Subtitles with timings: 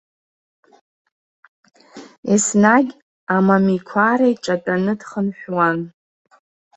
[2.31, 2.93] Еснагь
[3.35, 5.79] амамиқәара иҿатәаны дхынҳәуан.